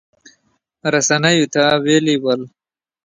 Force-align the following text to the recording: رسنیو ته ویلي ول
رسنیو 0.93 1.47
ته 1.53 1.63
ویلي 1.83 2.15
ول 2.23 2.41